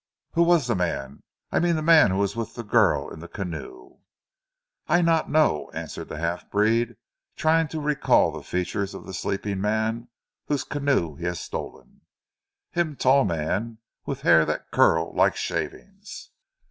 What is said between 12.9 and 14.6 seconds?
tall man, with hair